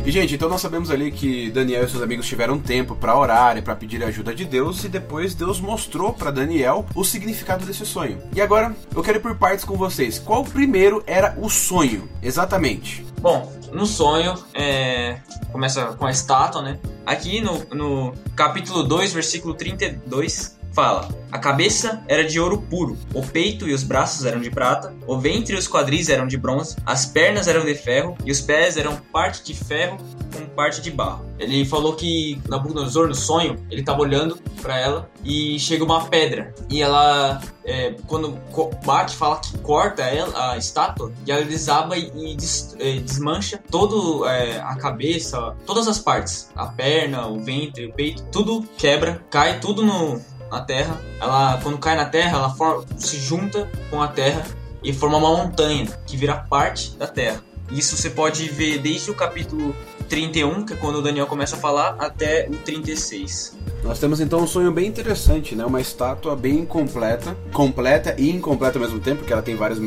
E, 0.08 0.10
gente, 0.10 0.36
então 0.36 0.48
nós 0.48 0.62
sabemos 0.62 0.90
ali 0.90 1.12
que 1.12 1.50
Daniel 1.50 1.84
e 1.84 1.90
seus 1.90 2.02
amigos 2.02 2.26
tiveram 2.26 2.58
tempo 2.58 2.96
para 2.96 3.14
orar 3.14 3.58
e 3.58 3.60
para 3.60 3.76
pedir 3.76 4.02
a 4.02 4.06
ajuda 4.06 4.34
de 4.34 4.46
Deus, 4.46 4.82
e 4.82 4.88
depois 4.88 5.34
Deus 5.34 5.60
mostrou 5.60 6.14
para 6.14 6.30
Daniel 6.30 6.86
o 6.94 7.04
significado 7.04 7.66
desse 7.66 7.84
sonho. 7.84 8.18
E 8.34 8.40
agora 8.40 8.74
eu 8.96 9.02
quero 9.02 9.18
ir 9.18 9.20
por 9.20 9.36
partes 9.36 9.66
com 9.66 9.76
vocês. 9.76 10.18
Qual 10.18 10.42
primeiro 10.44 11.04
era 11.06 11.36
o 11.38 11.50
sonho, 11.50 12.08
exatamente? 12.22 13.04
Bom, 13.20 13.52
no 13.70 13.84
sonho, 13.84 14.32
é... 14.54 15.18
começa 15.52 15.84
com 15.88 16.06
a 16.06 16.10
estátua, 16.10 16.62
né? 16.62 16.78
Aqui 17.04 17.42
no, 17.42 17.66
no 17.74 18.14
capítulo 18.34 18.84
2, 18.84 19.12
versículo 19.12 19.52
32, 19.52 20.57
fala: 20.78 21.08
A 21.32 21.38
cabeça 21.40 22.04
era 22.06 22.24
de 22.24 22.38
ouro 22.38 22.62
puro, 22.62 22.96
o 23.12 23.20
peito 23.20 23.66
e 23.66 23.74
os 23.74 23.82
braços 23.82 24.24
eram 24.24 24.40
de 24.40 24.48
prata, 24.48 24.94
o 25.08 25.18
ventre 25.18 25.56
e 25.56 25.58
os 25.58 25.66
quadris 25.66 26.08
eram 26.08 26.28
de 26.28 26.36
bronze, 26.36 26.76
as 26.86 27.04
pernas 27.04 27.48
eram 27.48 27.64
de 27.64 27.74
ferro 27.74 28.16
e 28.24 28.30
os 28.30 28.40
pés 28.40 28.76
eram 28.76 28.96
parte 29.12 29.42
de 29.42 29.54
ferro 29.54 29.98
com 30.32 30.46
parte 30.54 30.80
de 30.80 30.92
barro. 30.92 31.26
Ele 31.36 31.64
falou 31.64 31.94
que 31.96 32.40
Nabucodonosor, 32.48 33.08
no 33.08 33.14
sonho, 33.14 33.56
ele 33.68 33.80
estava 33.80 34.00
olhando 34.00 34.38
para 34.62 34.78
ela 34.78 35.10
e 35.24 35.58
chega 35.58 35.82
uma 35.82 36.04
pedra 36.04 36.54
e 36.70 36.80
ela, 36.80 37.40
é, 37.64 37.96
quando 38.06 38.38
bate, 38.84 39.16
fala 39.16 39.40
que 39.40 39.58
corta 39.58 40.02
ela, 40.02 40.52
a 40.52 40.56
estátua 40.56 41.12
e 41.26 41.32
ela 41.32 41.44
desaba 41.44 41.96
e, 41.96 42.36
des, 42.36 42.76
é, 42.78 43.00
desmancha 43.00 43.60
todo 43.68 44.24
é, 44.26 44.60
a 44.60 44.76
cabeça, 44.76 45.56
todas 45.66 45.88
as 45.88 45.98
partes, 45.98 46.50
a 46.54 46.66
perna, 46.66 47.26
o 47.26 47.40
ventre, 47.40 47.86
o 47.86 47.92
peito, 47.92 48.22
tudo 48.30 48.62
quebra, 48.76 49.20
cai 49.28 49.58
tudo 49.58 49.84
no 49.84 50.20
na 50.50 50.60
Terra. 50.60 51.00
Ela, 51.20 51.58
quando 51.62 51.78
cai 51.78 51.96
na 51.96 52.04
Terra, 52.04 52.38
ela 52.38 52.50
for, 52.50 52.84
se 52.96 53.18
junta 53.18 53.68
com 53.90 54.02
a 54.02 54.08
Terra 54.08 54.44
e 54.82 54.92
forma 54.92 55.18
uma 55.18 55.36
montanha 55.36 55.86
que 56.06 56.16
vira 56.16 56.34
parte 56.36 56.96
da 56.96 57.06
Terra. 57.06 57.42
Isso 57.70 57.96
você 57.96 58.08
pode 58.08 58.48
ver 58.48 58.78
desde 58.78 59.10
o 59.10 59.14
capítulo 59.14 59.74
31, 60.08 60.64
que 60.64 60.72
é 60.72 60.76
quando 60.76 60.96
o 60.96 61.02
Daniel 61.02 61.26
começa 61.26 61.56
a 61.56 61.58
falar, 61.58 61.96
até 61.98 62.48
o 62.48 62.56
36. 62.56 63.56
Nós 63.84 63.98
temos 63.98 64.20
então 64.20 64.40
um 64.40 64.46
sonho 64.46 64.72
bem 64.72 64.86
interessante, 64.86 65.54
né? 65.54 65.64
Uma 65.64 65.80
estátua 65.80 66.34
bem 66.34 66.64
completa, 66.64 67.36
completa 67.52 68.14
e 68.18 68.30
incompleta 68.30 68.78
ao 68.78 68.84
mesmo 68.84 68.98
tempo, 68.98 69.18
porque 69.18 69.32
ela 69.32 69.42
tem 69.42 69.54
vários 69.54 69.78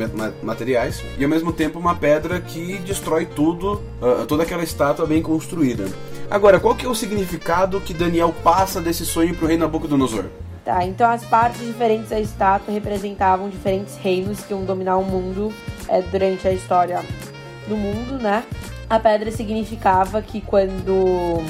materiais, 0.42 1.04
e 1.18 1.24
ao 1.24 1.30
mesmo 1.30 1.52
tempo 1.52 1.80
uma 1.80 1.96
pedra 1.96 2.40
que 2.40 2.78
destrói 2.80 3.26
tudo, 3.26 3.82
uh, 4.02 4.26
toda 4.28 4.44
aquela 4.44 4.64
estátua 4.64 5.06
bem 5.06 5.22
construída. 5.22 5.86
Agora, 6.30 6.60
qual 6.60 6.76
que 6.76 6.86
é 6.86 6.90
o 6.90 6.96
significado 6.96 7.82
que 7.82 7.94
Daniel 7.94 8.34
passa 8.44 8.80
desse 8.80 9.06
sonho 9.06 9.36
para 9.36 9.46
o 9.46 9.48
rei 9.48 9.58
Nabucodonosor? 9.58 10.26
Tá, 10.64 10.86
então 10.86 11.10
as 11.10 11.26
partes 11.26 11.66
diferentes 11.66 12.10
da 12.10 12.20
estátua 12.20 12.72
representavam 12.72 13.50
diferentes 13.50 13.98
reinos 13.98 14.42
que 14.42 14.54
iam 14.54 14.64
dominar 14.64 14.98
o 14.98 15.04
mundo 15.04 15.52
é, 15.88 16.04
durante 16.04 16.48
a 16.48 16.52
história 16.52 17.04
do 17.68 17.76
mundo, 17.76 18.22
né? 18.22 18.44
A 18.88 19.00
pedra 19.00 19.32
significava 19.32 20.22
que 20.22 20.40
quando 20.40 21.44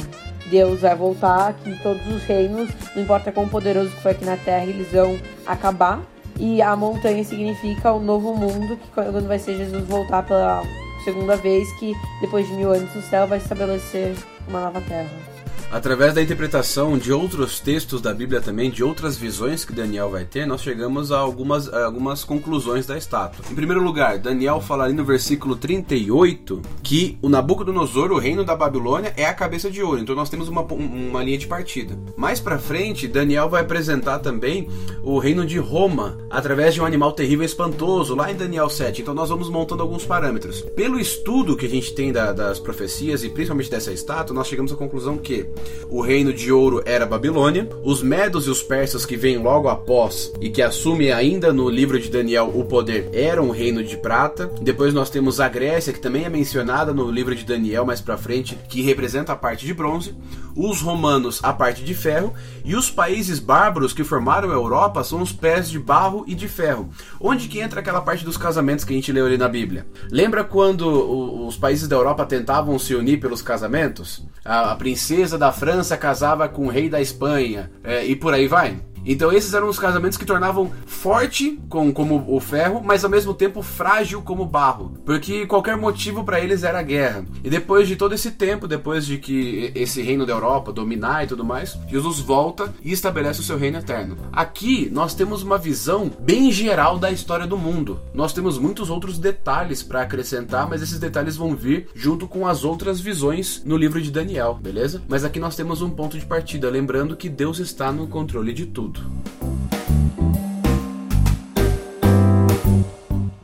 Deus 0.50 0.82
vai 0.82 0.96
voltar, 0.96 1.54
que 1.56 1.76
todos 1.82 2.06
os 2.08 2.24
reinos, 2.24 2.70
não 2.96 3.04
importa 3.04 3.32
quão 3.32 3.50
poderoso 3.50 3.90
que 3.90 4.02
foi 4.02 4.12
aqui 4.12 4.24
na 4.24 4.38
Terra, 4.38 4.66
eles 4.66 4.92
vão 4.92 5.20
acabar. 5.46 6.02
E 6.38 6.62
a 6.62 6.76
montanha 6.76 7.24
significa 7.24 7.92
o 7.92 8.00
novo 8.00 8.34
mundo, 8.34 8.78
que 8.78 8.88
quando 8.94 9.28
vai 9.28 9.40
ser 9.40 9.58
Jesus 9.58 9.86
voltar 9.86 10.24
pela 10.24 10.64
segunda 11.04 11.36
vez, 11.36 11.72
que 11.80 11.94
depois 12.22 12.48
de 12.48 12.54
mil 12.54 12.72
anos 12.72 12.96
o 12.96 13.02
céu 13.02 13.28
vai 13.28 13.40
estabelecer 13.40 14.16
uma 14.48 14.62
nova 14.62 14.82
terra. 14.82 15.31
Através 15.72 16.14
da 16.14 16.22
interpretação 16.22 16.98
de 16.98 17.14
outros 17.14 17.60
textos 17.60 18.02
da 18.02 18.14
Bíblia 18.14 18.42
também, 18.42 18.70
de 18.70 18.84
outras 18.84 19.18
visões 19.18 19.64
que 19.64 19.74
Daniel 19.74 20.10
vai 20.10 20.26
ter, 20.26 20.46
nós 20.46 20.62
chegamos 20.62 21.12
a 21.12 21.18
algumas, 21.18 21.72
a 21.74 21.86
algumas 21.86 22.24
conclusões 22.24 22.86
da 22.86 22.98
estátua. 22.98 23.46
Em 23.50 23.56
primeiro 23.56 23.82
lugar, 23.82 24.20
Daniel 24.20 24.60
fala 24.60 24.84
ali 24.84 24.94
no 24.94 25.06
versículo 25.06 25.56
38 25.56 26.62
que 26.84 27.18
o 27.22 27.30
Nabucodonosor, 27.30 28.12
o 28.12 28.20
reino 28.20 28.44
da 28.44 28.56
Babilônia, 28.56 29.14
é 29.16 29.26
a 29.26 29.34
cabeça 29.34 29.72
de 29.72 29.82
ouro. 29.82 30.02
Então 30.02 30.16
nós 30.16 30.30
temos 30.30 30.50
uma, 30.50 30.62
uma 30.62 31.24
linha 31.24 31.38
de 31.38 31.48
partida. 31.48 31.98
Mais 32.18 32.40
para 32.40 32.60
frente, 32.60 33.08
Daniel 33.08 33.50
vai 33.50 33.62
apresentar 33.62 34.20
também 34.20 34.68
o 35.04 35.20
reino 35.20 35.46
de 35.46 35.58
Roma 35.58 36.18
através 36.30 36.74
de 36.74 36.82
um 36.82 36.86
animal 36.86 37.14
terrível 37.14 37.44
e 37.44 37.46
espantoso, 37.46 38.14
lá 38.14 38.32
em 38.32 38.36
Daniel 38.36 38.70
7. 38.70 39.02
Então 39.02 39.14
nós 39.14 39.30
vamos 39.30 39.50
montando 39.50 39.82
alguns 39.82 40.06
parâmetros. 40.06 40.62
Pelo 40.76 41.00
estudo 41.00 41.56
que 41.56 41.66
a 41.66 41.70
gente 41.70 41.94
tem 41.94 42.12
da, 42.12 42.34
das 42.34 42.60
profecias 42.60 43.24
e 43.24 43.30
principalmente 43.30 43.70
dessa 43.70 43.92
estátua, 43.92 44.36
nós 44.36 44.48
chegamos 44.48 44.74
à 44.74 44.76
conclusão 44.76 45.18
que 45.18 45.48
o 45.90 46.02
reino 46.02 46.34
de 46.34 46.52
ouro 46.52 46.82
era 46.86 47.06
Babilônia, 47.06 47.68
os 47.84 48.02
medos 48.02 48.48
e 48.48 48.50
os 48.50 48.64
persas 48.64 49.06
que 49.06 49.18
vêm 49.18 49.38
logo 49.38 49.68
após 49.68 50.32
e 50.40 50.50
que 50.50 50.62
assumem 50.62 51.12
ainda 51.12 51.52
no 51.52 51.70
livro 51.70 52.00
de 52.00 52.10
Daniel 52.10 52.52
o 52.54 52.64
poder 52.64 53.10
eram 53.12 53.50
o 53.50 53.52
reino 53.52 53.84
de 53.84 53.98
prata. 53.98 54.50
Depois 54.62 54.94
nós 54.94 55.10
temos 55.10 55.40
a 55.40 55.50
Grécia, 55.50 55.92
que 55.92 56.00
também 56.00 56.24
é 56.24 56.30
mencionada 56.30 56.94
no 56.94 57.12
livro 57.12 57.36
de 57.36 57.44
Daniel 57.44 57.86
mais 57.86 58.00
para 58.00 58.18
frente, 58.18 58.58
que 58.70 58.82
representa 58.82 59.34
a 59.34 59.36
parte 59.36 59.66
de 59.66 59.74
bronze, 59.74 60.16
os 60.56 60.82
romanos 60.82 61.40
a 61.44 61.54
parte 61.54 61.84
de 61.84 61.94
ferro 61.94 62.34
e 62.64 62.76
os 62.76 62.90
países 62.90 63.40
bárbaros 63.40 63.94
que 63.94 64.04
formaram 64.04 64.50
a 64.50 64.54
Europa 64.54 65.04
são 65.04 65.22
os 65.22 65.32
pés 65.32 65.70
de 65.70 65.80
barro 65.80 66.24
e 66.28 66.36
de 66.36 66.48
ferro. 66.48 66.90
Onde 67.20 67.48
que 67.48 67.60
entra 67.60 67.80
aquela 67.80 68.02
parte 68.02 68.24
dos 68.24 68.38
casamentos 68.38 68.86
que 68.86 68.94
a 68.94 68.96
gente 68.96 69.12
leu 69.12 69.26
ali 69.26 69.38
na 69.38 69.48
Bíblia? 69.48 69.86
Lembra 70.10 70.44
quando 70.44 71.46
os 71.46 71.58
países 71.58 71.88
da 71.88 71.96
Europa 71.96 72.26
tentavam 72.26 72.78
se 72.80 72.96
unir 72.96 73.20
pelos 73.20 73.42
casamentos? 73.42 74.24
A, 74.44 74.72
a 74.72 74.76
princesa 74.76 75.38
da 75.38 75.51
França 75.52 75.98
casava 75.98 76.48
com 76.48 76.66
o 76.66 76.70
rei 76.70 76.90
da 76.90 77.02
Espanha 77.02 77.72
é, 77.84 78.06
e 78.06 78.16
por 78.16 78.34
aí 78.34 78.48
vai. 78.48 78.80
Então 79.06 79.32
esses 79.32 79.54
eram 79.54 79.68
os 79.68 79.80
casamentos 79.80 80.18
que 80.18 80.26
tornavam 80.26 80.72
forte 80.86 81.60
com, 81.70 81.92
como 81.92 82.24
o 82.28 82.40
ferro, 82.40 82.82
mas 82.84 83.04
ao 83.04 83.10
mesmo 83.10 83.34
tempo 83.34 83.62
frágil 83.62 84.22
como 84.22 84.46
barro, 84.46 84.94
porque 85.06 85.46
qualquer 85.46 85.76
motivo 85.76 86.24
para 86.24 86.40
eles 86.40 86.64
era 86.64 86.80
a 86.80 86.84
guerra. 86.84 87.26
E 87.44 87.50
depois 87.50 87.88
de 87.88 87.96
todo 87.96 88.14
esse 88.14 88.32
tempo, 88.32 88.68
depois 88.68 89.06
de 89.06 89.18
que 89.18 89.72
esse 89.74 90.02
reino 90.02 90.26
da 90.26 90.34
Europa 90.34 90.72
dominar 90.72 91.24
e 91.24 91.28
tudo 91.28 91.44
mais, 91.44 91.78
Jesus 91.88 92.20
volta 92.20 92.74
e 92.84 92.92
estabelece 92.92 93.40
o 93.40 93.44
seu 93.44 93.58
reino 93.58 93.80
eterno. 93.80 94.18
Aqui 94.32 94.90
nós 94.92 95.16
temos 95.16 95.42
uma 95.42 95.58
visão 95.58 96.12
bem 96.20 96.52
geral 96.52 97.00
da 97.00 97.12
história 97.12 97.48
do 97.48 97.58
mundo. 97.58 98.00
Nós 98.14 98.34
temos 98.34 98.58
muitos 98.58 98.90
outros 98.90 99.18
detalhes 99.18 99.82
para 99.82 100.02
acrescentar, 100.02 100.68
mas 100.70 100.82
esses 100.82 101.00
detalhes 101.00 101.36
vão 101.36 101.56
vir 101.56 101.88
junto 101.96 102.28
com 102.28 102.48
as 102.48 102.64
outras 102.64 103.00
visões 103.00 103.64
no 103.66 103.78
livro 103.78 104.02
de 104.02 104.12
Daniel, 104.12 104.60
beleza? 104.62 105.02
Mas 105.08 105.24
aqui 105.24 105.40
nós 105.40 105.56
temos 105.56 105.82
um 105.82 105.90
ponto 105.90 106.18
de 106.20 106.26
partida, 106.26 106.70
lembrando 106.70 107.16
que 107.16 107.30
Deus 107.30 107.60
está 107.60 107.92
no 107.92 108.08
controle 108.08 108.54
de 108.54 108.66
tudo 108.66 108.91
tudo. 108.92 109.12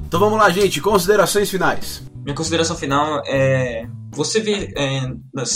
Então 0.07 0.19
vamos 0.19 0.39
lá, 0.39 0.49
gente, 0.49 0.81
considerações 0.81 1.49
finais. 1.49 2.01
Minha 2.27 2.35
consideração 2.35 2.75
final 2.75 3.21
é. 3.25 3.87
Você 4.11 4.39
vê 4.39 4.73
é, 4.75 5.01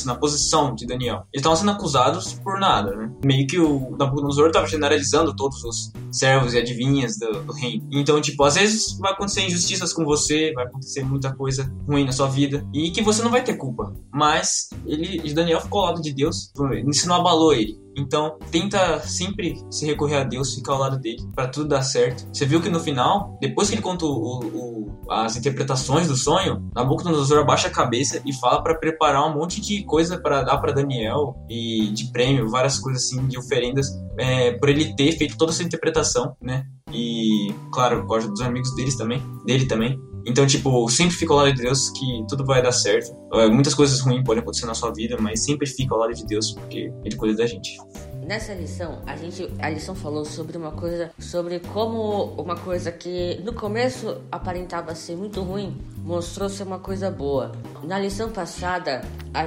na, 0.06 0.16
posição 0.16 0.76
de 0.76 0.86
Daniel. 0.86 1.26
Eles 1.34 1.42
estavam 1.42 1.56
sendo 1.56 1.72
acusados 1.72 2.34
por 2.34 2.60
nada, 2.60 2.96
né? 2.96 3.12
Meio 3.26 3.48
que 3.48 3.60
o 3.60 3.96
Nabucodonosor 3.98 4.48
estava 4.48 4.68
generalizando 4.68 5.36
todos 5.36 5.64
os 5.64 5.92
servos 6.12 6.54
e 6.54 6.60
adivinhas 6.60 7.18
do, 7.18 7.44
do, 7.44 7.54
reino. 7.54 7.88
Então, 7.92 8.22
tipo, 8.22 8.44
às 8.44 8.56
vezes 8.56 8.98
vai 9.00 9.14
acontecer 9.14 9.42
injustiças 9.42 9.92
com 9.92 10.06
você, 10.06 10.54
vai 10.54 10.66
acontecer 10.66 11.04
muita 11.04 11.34
coisa 11.34 11.74
ruim 11.88 12.06
na 12.06 12.12
sua 12.12 12.28
vida 12.28 12.64
e 12.72 12.92
que 12.92 13.02
você 13.02 13.24
não 13.24 13.32
vai 13.32 13.44
ter 13.44 13.56
culpa. 13.56 13.94
Mas 14.14 14.70
ele, 14.86 15.34
Daniel 15.34 15.62
ficou 15.62 15.82
ao 15.82 15.88
lado 15.88 16.02
de 16.02 16.14
Deus, 16.14 16.52
isso 16.88 17.08
não 17.08 17.16
abalou 17.16 17.54
ele. 17.54 17.81
Então, 17.98 18.38
tenta 18.52 19.00
sempre 19.00 19.62
se 19.70 19.86
recorrer 19.86 20.18
a 20.18 20.24
Deus, 20.24 20.56
ficar 20.56 20.74
ao 20.74 20.80
lado 20.80 21.00
dele, 21.00 21.22
para 21.36 21.48
tudo 21.48 21.70
dar 21.70 21.82
certo. 21.82 22.28
Você 22.34 22.46
viu 22.46 22.62
que 22.62 22.70
no 22.70 22.80
final, 22.80 23.38
depois 23.42 23.70
que 23.70 23.76
ele 23.76 23.82
conta 23.82 24.06
o, 24.06 24.10
o, 24.10 25.12
as 25.12 25.36
interpretações 25.36 26.08
do 26.08 26.16
sonho, 26.16 26.70
Nabucodonosor 26.74 27.40
abaixa 27.40 27.68
a 27.68 27.72
cabeça 27.72 28.22
e 28.26 28.34
fala 28.34 28.64
para 28.64 28.76
preparar 28.76 29.28
um 29.30 29.34
monte 29.34 29.60
de 29.60 29.84
coisa 29.84 30.20
para 30.20 30.42
dar 30.44 30.58
para 30.58 30.72
Daniel 30.72 31.36
e 31.50 31.92
de 31.92 32.12
prêmio, 32.12 32.50
várias 32.50 32.80
coisas 32.80 33.04
assim, 33.04 33.28
de 33.28 33.38
oferendas, 33.38 33.90
é, 34.18 34.52
por 34.54 34.70
ele 34.70 34.96
ter 34.96 35.12
feito 35.14 35.38
toda 35.38 35.52
essa 35.52 35.64
interpretação, 35.64 36.36
né? 36.42 36.66
E, 36.94 37.54
claro, 37.74 38.06
gosto 38.06 38.30
dos 38.30 38.42
amigos 38.42 38.74
deles 38.76 38.96
também, 38.96 39.22
dele 39.46 39.66
também. 39.66 40.00
Então, 40.26 40.46
tipo, 40.46 40.88
sempre 40.90 41.16
fica 41.16 41.34
ao 41.34 41.40
lado 41.40 41.54
de 41.54 41.62
Deus 41.62 41.90
que 41.90 42.26
tudo 42.28 42.46
vai 42.46 42.62
dar 42.62 42.72
certo. 42.72 43.16
É, 43.34 43.48
muitas 43.48 43.74
coisas 43.74 44.00
ruins 44.00 44.24
podem 44.24 44.42
acontecer 44.42 44.66
na 44.66 44.74
sua 44.74 44.92
vida, 44.92 45.18
mas 45.20 45.44
sempre 45.44 45.68
fica 45.68 45.94
ao 45.94 46.02
lado 46.02 46.14
de 46.14 46.26
Deus 46.26 46.52
porque 46.52 46.92
Ele 47.04 47.16
cuida 47.16 47.36
da 47.38 47.46
gente. 47.46 47.78
Nessa 48.26 48.54
lição, 48.54 49.02
a 49.06 49.16
gente, 49.16 49.50
a 49.60 49.70
lição 49.70 49.96
falou 49.96 50.24
sobre 50.24 50.56
uma 50.56 50.72
coisa, 50.72 51.12
sobre 51.20 51.60
como 51.60 52.34
uma 52.38 52.56
coisa 52.56 52.92
que 52.92 53.42
no 53.44 53.52
começo 53.52 54.22
aparentava 54.32 54.94
ser 54.94 55.16
muito 55.16 55.42
ruim, 55.42 55.76
mostrou 55.98 56.48
ser 56.48 56.64
uma 56.64 56.80
coisa 56.80 57.10
boa. 57.10 57.52
Na 57.84 57.98
lição 57.98 58.30
passada, 58.30 59.02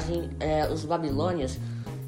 gente, 0.07 0.31
é, 0.41 0.69
os 0.69 0.85
babilônios 0.85 1.57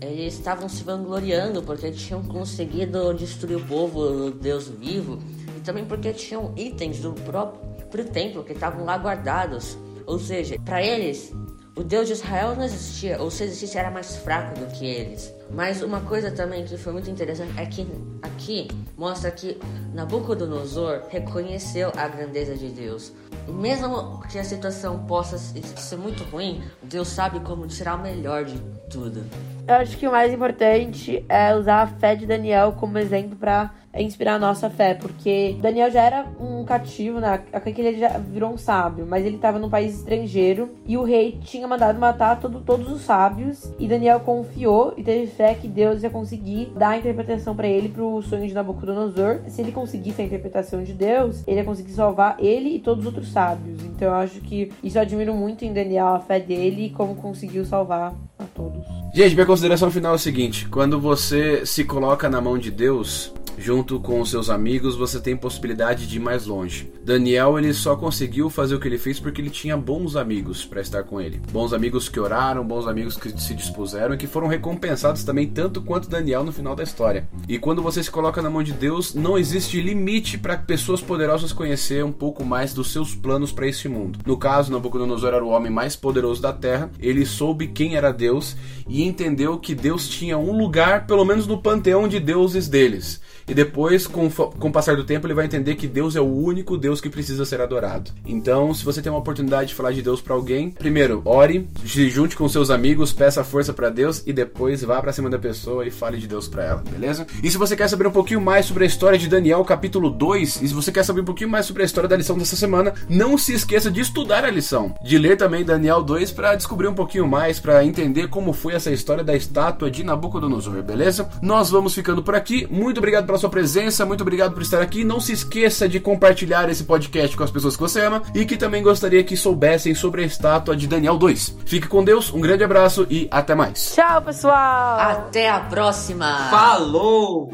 eles 0.01 0.35
estavam 0.35 0.69
se 0.69 0.83
vangloriando 0.85 1.63
porque 1.63 1.91
tinham 1.91 2.23
conseguido 2.23 3.15
destruir 3.15 3.57
o 3.57 3.65
povo, 3.65 4.01
o 4.01 4.31
Deus 4.31 4.69
vivo, 4.69 5.19
e 5.57 5.61
também 5.61 5.85
porque 5.85 6.13
tinham 6.13 6.53
itens 6.57 6.99
do 6.99 7.13
próprio 7.13 7.76
para 7.91 8.03
o 8.03 8.05
templo 8.05 8.45
que 8.45 8.53
estavam 8.53 8.85
lá 8.85 8.97
guardados. 8.97 9.77
Ou 10.07 10.19
seja, 10.19 10.57
para 10.65 10.83
eles, 10.83 11.33
o 11.77 11.85
Deus 11.85 12.07
de 12.07 12.15
Israel 12.15 12.57
não 12.57 12.65
existia, 12.65 13.21
ou 13.21 13.31
se 13.31 13.45
existisse 13.45 13.77
era 13.77 13.91
mais 13.91 14.17
fraco 14.17 14.59
do 14.59 14.67
que 14.67 14.87
eles. 14.87 15.33
Mas 15.51 15.83
uma 15.83 16.01
coisa 16.01 16.31
também 16.31 16.65
que 16.65 16.77
foi 16.79 16.93
muito 16.93 17.11
interessante 17.11 17.53
é 17.59 17.67
que 17.67 17.87
aqui 18.23 18.69
mostra 18.97 19.31
que 19.31 19.59
Nabucodonosor 19.93 21.03
reconheceu 21.09 21.93
a 21.97 22.09
grandeza 22.09 22.55
de 22.55 22.69
Deus. 22.71 23.13
Mesmo 23.47 24.21
que 24.23 24.39
a 24.39 24.45
situação 24.45 25.05
possa 25.07 25.37
ser 25.37 25.97
muito 25.97 26.25
ruim, 26.25 26.63
Deus 26.83 27.09
sabe 27.09 27.41
como 27.41 27.67
tirar 27.67 27.97
o 27.97 28.03
melhor 28.03 28.45
de 28.45 28.59
tudo. 28.91 29.25
Eu 29.69 29.75
acho 29.75 29.99
que 29.99 30.09
o 30.09 30.11
mais 30.11 30.33
importante 30.33 31.25
é 31.29 31.55
usar 31.55 31.83
a 31.83 31.87
fé 31.87 32.17
de 32.17 32.27
Daniel 32.27 32.73
como 32.73 32.99
exemplo 32.99 33.37
para 33.37 33.73
inspirar 33.99 34.35
a 34.35 34.39
nossa 34.39 34.71
fé, 34.71 34.95
porque 34.95 35.57
Daniel 35.61 35.91
já 35.91 36.03
era 36.03 36.27
um 36.41 36.65
cativo, 36.65 37.21
né? 37.21 37.43
Aqui 37.53 37.75
ele 37.81 37.99
já 37.99 38.19
virou 38.19 38.53
um 38.53 38.59
sábio, 38.59 39.07
mas 39.07 39.25
ele 39.25 39.37
estava 39.37 39.59
num 39.59 39.71
país 39.71 39.97
estrangeiro 39.97 40.71
e 40.87 40.97
o 40.97 41.03
rei 41.03 41.39
tinha 41.43 41.67
mandado 41.67 41.99
matar 41.99 42.41
todo, 42.41 42.61
todos 42.61 42.91
os 42.91 43.03
sábios 43.03 43.73
e 43.79 43.87
Daniel 43.87 44.21
confiou 44.21 44.95
e 44.97 45.03
teve 45.03 45.27
fé 45.27 45.55
que 45.55 45.69
Deus 45.69 46.03
ia 46.03 46.11
conseguir 46.11 46.73
dar 46.77 46.91
a 46.91 46.99
interpretação 46.99 47.55
para 47.55 47.69
ele 47.69 47.89
pro 47.89 48.23
sonho 48.23 48.47
de 48.47 48.55
Nabucodonosor. 48.55 49.41
Se 49.49 49.61
ele 49.61 49.73
conseguisse 49.73 50.21
a 50.21 50.25
interpretação 50.25 50.83
de 50.83 50.93
Deus, 50.93 51.43
ele 51.47 51.59
ia 51.59 51.65
conseguir 51.65 51.93
salvar 51.93 52.37
ele 52.39 52.77
e 52.77 52.79
todos 52.81 53.01
os 53.01 53.07
outros 53.07 53.33
sábios. 53.33 53.83
Então 53.85 54.09
eu 54.09 54.15
acho 54.15 54.41
que 54.41 54.71
isso 54.83 54.99
eu 54.99 55.03
admiro 55.03 55.35
muito 55.35 55.65
em 55.65 55.73
Daniel, 55.73 56.09
a 56.09 56.21
fé 56.21 56.41
dele 56.41 56.87
e 56.87 56.91
como 56.91 57.15
conseguiu 57.15 57.65
salvar 57.65 58.15
a 58.39 58.45
todos. 58.55 58.85
Gente, 59.15 59.35
minha 59.35 59.47
consideração 59.47 59.91
final 59.91 60.13
é 60.13 60.17
o 60.17 60.19
seguinte: 60.19 60.69
quando 60.69 61.01
você 61.01 61.65
se 61.65 61.85
coloca 61.85 62.29
na 62.29 62.41
mão 62.41 62.59
de 62.59 62.71
Deus, 62.71 63.33
junto 63.59 63.99
com 64.01 64.25
seus 64.25 64.51
amigos, 64.51 64.97
você 64.97 65.21
tem 65.21 65.37
possibilidade 65.37 66.07
de 66.07 66.17
ir 66.17 66.21
mais 66.21 66.47
longe. 66.47 66.91
Daniel 67.05 67.59
ele 67.59 67.73
só 67.73 67.97
conseguiu 67.97 68.51
fazer 68.51 68.75
o 68.75 68.81
que 68.81 68.89
ele 68.89 68.99
fez 68.99 69.19
porque 69.19 69.41
ele 69.41 69.51
tinha 69.51 69.77
bons 69.77 70.17
amigos 70.17 70.65
para 70.65 70.81
estar 70.81 71.03
com 71.05 71.21
ele. 71.21 71.41
Bons 71.51 71.73
amigos 71.73 72.09
que 72.09 72.21
oraram, 72.21 72.67
bons 72.67 72.87
amigos 72.87 73.17
que 73.17 73.41
se 73.41 73.55
dispuseram 73.55 74.15
e 74.15 74.19
que 74.19 74.27
foram 74.27 74.47
recompensados 74.47 75.25
também 75.25 75.47
tanto 75.47 75.83
quanto 75.83 76.09
Daniel 76.09 76.45
no 76.45 76.53
final 76.53 76.75
da 76.75 76.83
história. 76.83 77.29
E 77.49 77.59
quando 77.59 77.83
você 77.83 78.03
se 78.03 78.11
coloca 78.11 78.43
na 78.43 78.51
mão 78.51 78.63
de 78.63 78.73
Deus, 78.73 79.15
não 79.15 79.39
existe 79.39 79.81
limite 79.81 80.39
para 80.39 80.57
pessoas 80.57 81.01
poderosas 81.01 81.53
conhecer 81.53 82.05
um 82.05 82.13
pouco 82.13 82.45
mais 82.45 82.75
dos 82.75 82.93
seus 82.93 83.15
planos 83.15 83.53
para 83.53 83.67
esse 83.67 83.89
mundo. 83.89 84.19
No 84.27 84.37
caso, 84.37 84.73
Nabucodonosor 84.73 85.35
era 85.35 85.45
o 85.45 85.49
homem 85.49 85.71
mais 85.71 85.97
poderoso 85.97 86.43
da 86.43 86.53
terra, 86.53 86.91
ele 87.01 87.25
soube 87.25 87.69
quem 87.69 87.97
era 87.97 88.13
Deus 88.13 88.57
e 88.89 89.03
entendeu 89.03 89.59
que 89.59 89.75
Deus 89.75 90.09
tinha 90.09 90.39
um 90.39 90.57
lugar, 90.57 91.07
pelo 91.07 91.25
menos 91.25 91.47
no 91.47 91.59
panteão 91.59 92.07
de 92.09 92.21
deuses 92.21 92.69
deles. 92.69 93.21
E 93.49 93.55
depois, 93.55 94.07
com, 94.07 94.29
com 94.31 94.69
o 94.69 94.73
passar 94.73 94.97
do 94.97 95.05
tempo, 95.05 95.27
ele 95.27 95.35
vai 95.35 95.45
entender 95.45 95.77
que 95.77 95.87
Deus 95.87 96.17
é 96.17 96.21
o 96.21 96.25
único 96.25 96.77
Deus 96.77 97.01
que 97.01 97.09
precisa 97.09 97.45
ser 97.45 97.61
adorado. 97.61 98.11
Então, 98.27 98.75
se 98.75 98.85
você 98.85 99.01
tem 99.01 99.11
uma 99.11 99.21
oportunidade 99.21 99.69
de 99.69 99.75
falar 99.75 99.93
de 99.93 100.03
Deus 100.03 100.21
para 100.21 100.35
alguém, 100.35 100.71
primeiro, 100.71 101.23
ore, 101.25 101.69
se 101.85 102.09
junte 102.11 102.37
com 102.37 102.49
seus 102.49 102.71
amigos, 102.71 103.13
peça 103.13 103.45
força 103.45 103.73
para 103.73 103.89
Deus 103.89 104.23
e 104.27 104.33
depois 104.33 104.83
vá 104.83 105.01
para 105.01 105.13
cima 105.13 105.31
da 105.31 105.39
pessoa 105.39 105.87
e 105.87 105.91
fale 105.91 106.19
de 106.19 106.27
Deus 106.27 106.49
para 106.49 106.65
ela, 106.65 106.83
beleza? 106.91 107.27
E 107.43 107.51
se 107.51 107.57
você 107.57 107.77
quer 107.77 107.89
saber 107.89 108.07
um 108.07 108.13
pouquinho 108.13 108.41
mais 108.41 108.67
sobre 108.67 108.85
a 108.85 108.87
história 108.87 109.19
de 109.19 109.29
Daniel, 109.29 109.65
capítulo 109.65 110.11
2, 110.11 110.63
e 110.63 110.69
se 110.69 110.75
você 110.75 110.91
quer 110.91 111.05
saber 111.05 111.21
um 111.21 111.25
pouquinho 111.25 111.51
mais 111.51 111.67
sobre 111.67 111.83
a 111.83 111.87
história 111.87 112.09
da 112.09 112.17
lição 112.17 112.37
dessa 112.37 112.57
semana, 112.57 112.95
não 113.09 113.39
se 113.39 113.53
esqueça 113.53 113.91
de 113.91 114.01
estudar 114.01 114.45
a 114.45 114.51
lição, 114.51 114.95
de 115.03 115.19
ler 115.19 115.37
também 115.37 115.65
Daniel 115.65 116.03
2 116.03 116.33
para 116.33 116.55
descobrir 116.55 116.89
um 116.89 116.95
pouquinho 116.95 117.27
mais, 117.27 117.61
para 117.61 117.85
entender 117.85 118.29
como 118.29 118.53
foi 118.53 118.75
essa 118.75 118.91
história 118.91 119.23
da 119.23 119.37
estátua 119.37 119.91
de 119.91 120.03
Nabucodonosor, 120.03 120.83
beleza? 120.83 121.29
Nós 121.41 121.71
vamos 121.71 121.95
ficando 121.95 122.23
por 122.23 122.35
aqui. 122.35 122.67
Muito 122.71 122.99
obrigado 122.99 123.27
pela 123.27 123.36
pela 123.37 123.39
sua 123.39 123.51
presença, 123.51 124.07
muito 124.07 124.23
obrigado 124.23 124.53
por 124.53 124.63
estar 124.63 124.81
aqui. 124.81 125.05
Não 125.05 125.21
se 125.21 125.33
esqueça 125.33 125.89
de 125.89 126.01
compartilhar 126.01 126.69
esse 126.71 126.85
podcast 126.85 127.37
com 127.37 127.45
as 127.45 127.51
pessoas 127.51 127.77
que 127.77 127.83
você 127.83 128.01
ama 128.01 128.23
e 128.35 128.45
que 128.45 128.57
também 128.57 128.83
gostaria 128.83 129.23
que 129.23 129.37
soubessem 129.37 129.95
sobre 129.95 130.23
a 130.23 130.27
estátua 130.27 130.77
de 130.77 130.87
Daniel 130.87 131.19
2. 131.19 131.59
Fique 131.67 131.87
com 131.87 132.03
Deus, 132.03 132.33
um 132.33 132.41
grande 132.41 132.65
abraço 132.65 133.07
e 133.11 133.29
até 133.31 133.55
mais. 133.55 133.93
Tchau, 133.95 134.23
pessoal! 134.23 134.99
Até 134.99 135.51
a 135.51 135.61
próxima! 135.61 136.49
Falou! 136.51 137.51